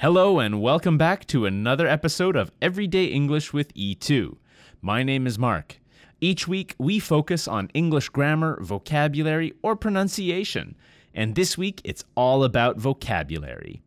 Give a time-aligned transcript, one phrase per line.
[0.00, 4.38] Hello, and welcome back to another episode of Everyday English with E2.
[4.80, 5.78] My name is Mark.
[6.22, 10.74] Each week, we focus on English grammar, vocabulary, or pronunciation.
[11.12, 13.82] And this week, it's all about vocabulary.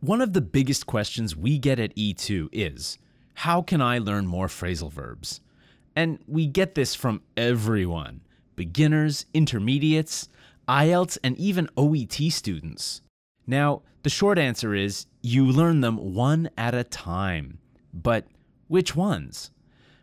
[0.00, 2.96] One of the biggest questions we get at E2 is
[3.34, 5.42] How can I learn more phrasal verbs?
[5.94, 8.22] And we get this from everyone
[8.56, 10.30] beginners, intermediates,
[10.66, 13.02] IELTS, and even OET students.
[13.48, 17.58] Now, the short answer is you learn them one at a time.
[17.94, 18.26] But
[18.68, 19.50] which ones?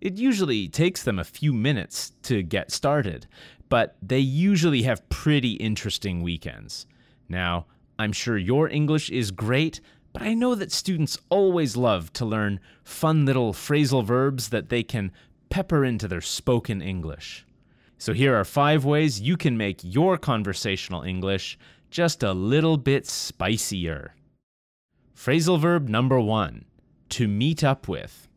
[0.00, 3.26] It usually takes them a few minutes to get started,
[3.68, 6.86] but they usually have pretty interesting weekends.
[7.28, 7.66] Now,
[7.98, 9.82] I'm sure your English is great,
[10.14, 14.82] but I know that students always love to learn fun little phrasal verbs that they
[14.82, 15.12] can
[15.50, 17.44] pepper into their spoken English.
[17.98, 21.58] So here are five ways you can make your conversational English
[21.90, 24.14] just a little bit spicier.
[25.16, 26.64] Phrasal verb number one
[27.10, 28.28] to meet up with.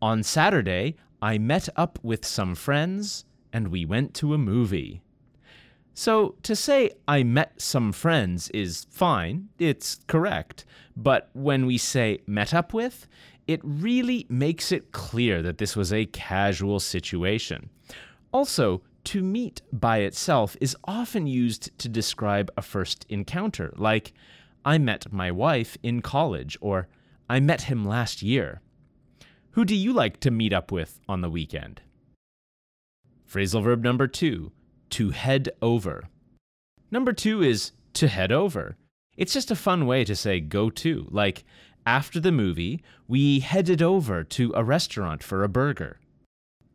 [0.00, 5.02] On Saturday, I met up with some friends and we went to a movie.
[5.92, 10.64] So, to say I met some friends is fine, it's correct,
[10.96, 13.06] but when we say met up with,
[13.48, 17.68] it really makes it clear that this was a casual situation.
[18.32, 24.12] Also, to meet by itself is often used to describe a first encounter, like,
[24.64, 26.88] I met my wife in college, or
[27.28, 28.60] I met him last year.
[29.52, 31.82] Who do you like to meet up with on the weekend?
[33.28, 34.52] Phrasal verb number two,
[34.90, 36.04] to head over.
[36.90, 38.76] Number two is to head over.
[39.16, 41.44] It's just a fun way to say go to, like
[41.86, 45.98] after the movie, we headed over to a restaurant for a burger.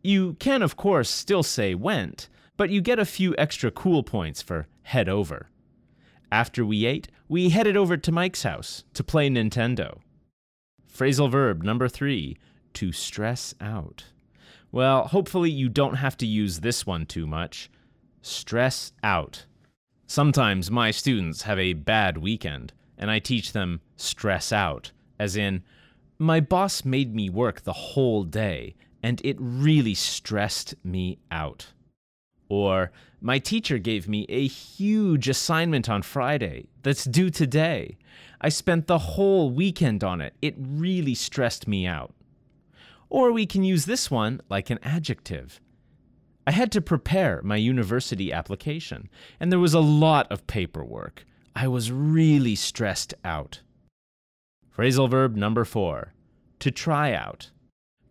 [0.02, 4.42] You can, of course, still say went, but you get a few extra cool points
[4.42, 5.50] for head over.
[6.36, 10.00] After we ate, we headed over to Mike's house to play Nintendo.
[10.94, 12.36] Phrasal verb number three,
[12.74, 14.04] to stress out.
[14.70, 17.72] Well, hopefully you don't have to use this one too much.
[18.22, 19.46] Stress out.
[20.08, 25.64] Sometimes my students have a bad weekend, and I teach them stress out, as in,
[26.20, 31.68] my boss made me work the whole day, and it really stressed me out.
[32.50, 32.92] Or,
[33.22, 37.98] my teacher gave me a huge assignment on Friday that's due today.
[38.40, 40.36] I spent the whole weekend on it.
[40.42, 42.14] It really stressed me out.
[43.10, 45.60] Or we can use this one like an adjective.
[46.46, 51.26] I had to prepare my university application, and there was a lot of paperwork.
[51.56, 53.62] I was really stressed out.
[54.78, 56.14] Phrasal verb number four
[56.60, 57.50] to try out.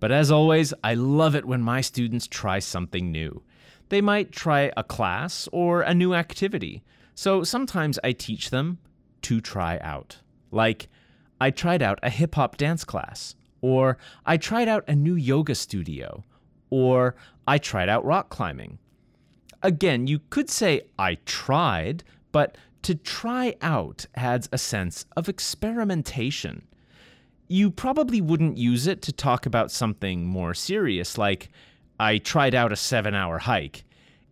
[0.00, 3.42] But as always, I love it when my students try something new.
[3.88, 6.82] They might try a class or a new activity.
[7.14, 8.78] So sometimes I teach them
[9.22, 10.18] to try out.
[10.50, 10.88] Like,
[11.40, 15.54] I tried out a hip hop dance class, or I tried out a new yoga
[15.54, 16.24] studio,
[16.70, 18.78] or I tried out rock climbing.
[19.62, 26.66] Again, you could say I tried, but to try out adds a sense of experimentation.
[27.48, 31.48] You probably wouldn't use it to talk about something more serious, like
[31.98, 33.84] I tried out a seven hour hike.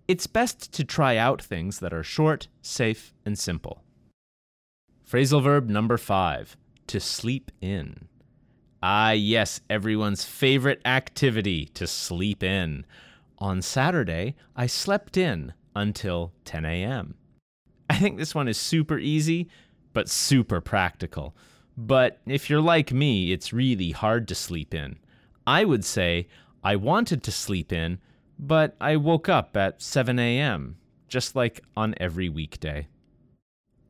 [0.09, 3.83] It's best to try out things that are short, safe, and simple.
[5.09, 6.57] Phrasal verb number five
[6.89, 8.09] to sleep in.
[8.83, 12.85] Ah, yes, everyone's favorite activity to sleep in.
[13.39, 17.15] On Saturday, I slept in until 10 a.m.
[17.89, 19.49] I think this one is super easy,
[19.93, 21.37] but super practical.
[21.77, 24.99] But if you're like me, it's really hard to sleep in.
[25.47, 26.27] I would say
[26.63, 27.99] I wanted to sleep in,
[28.39, 30.77] but I woke up at 7 a.m.,
[31.09, 32.87] just like on every weekday.